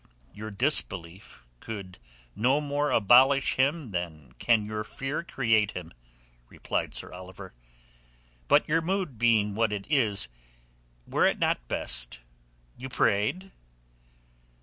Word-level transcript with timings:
"Your 0.33 0.49
disbelief 0.49 1.43
could 1.59 1.99
no 2.35 2.59
more 2.59 2.89
abolish 2.89 3.53
Him 3.53 3.91
than 3.91 4.31
can 4.39 4.65
your 4.65 4.83
fear 4.83 5.21
create 5.21 5.73
Him," 5.73 5.93
replied 6.49 6.95
Sir 6.95 7.13
Oliver. 7.13 7.53
"But 8.47 8.67
your 8.67 8.81
mood 8.81 9.19
being 9.19 9.53
what 9.53 9.71
it 9.71 9.85
is, 9.91 10.27
were 11.05 11.27
it 11.27 11.37
not 11.37 11.67
best 11.67 12.21
you 12.75 12.89
prayed?" 12.89 13.51